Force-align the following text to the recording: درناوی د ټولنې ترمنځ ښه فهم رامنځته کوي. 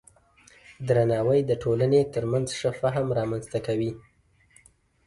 درناوی 0.87 1.39
د 1.45 1.51
ټولنې 1.63 2.01
ترمنځ 2.13 2.47
ښه 2.59 2.71
فهم 2.81 3.07
رامنځته 3.19 3.59
کوي. 3.67 3.91